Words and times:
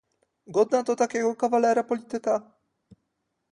"Godna 0.47 0.83
to 0.83 0.95
takiego 0.95 1.35
kawalera 1.35 1.83
polityka." 1.83 2.51